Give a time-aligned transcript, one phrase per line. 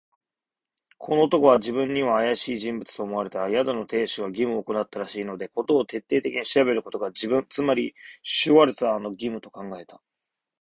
[0.97, 3.47] この男は自分にはあやしい人物と思われた。
[3.51, 7.93] 宿の亭主が義務をおこたったらしいので、事を徹底的に調べることが、自分、つまり
[8.23, 10.01] シュワルツァーの義務と考えた。